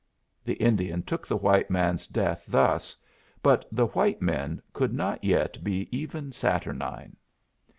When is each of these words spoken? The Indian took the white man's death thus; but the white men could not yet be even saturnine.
The 0.43 0.55
Indian 0.55 1.03
took 1.03 1.27
the 1.27 1.37
white 1.37 1.69
man's 1.69 2.07
death 2.07 2.43
thus; 2.47 2.97
but 3.43 3.65
the 3.71 3.85
white 3.85 4.19
men 4.19 4.59
could 4.73 4.93
not 4.95 5.23
yet 5.23 5.63
be 5.63 5.87
even 5.95 6.31
saturnine. 6.31 7.17